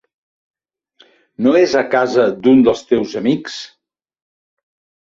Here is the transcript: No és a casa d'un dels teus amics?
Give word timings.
No 1.47 1.53
és 1.61 1.77
a 1.83 1.83
casa 1.93 2.27
d'un 2.47 2.67
dels 2.71 2.85
teus 2.95 3.17
amics? 3.25 3.63